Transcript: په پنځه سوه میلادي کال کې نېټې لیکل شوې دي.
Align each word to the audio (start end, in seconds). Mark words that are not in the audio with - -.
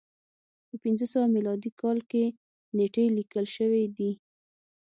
په 0.67 0.75
پنځه 0.83 1.05
سوه 1.13 1.25
میلادي 1.35 1.71
کال 1.81 1.97
کې 2.11 2.23
نېټې 2.77 3.05
لیکل 3.17 3.45
شوې 3.55 3.83
دي. 3.97 4.11